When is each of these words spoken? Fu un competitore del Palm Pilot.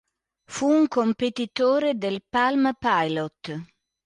Fu 0.47 0.67
un 0.67 0.87
competitore 0.87 1.93
del 1.95 2.23
Palm 2.27 2.71
Pilot. 2.79 3.65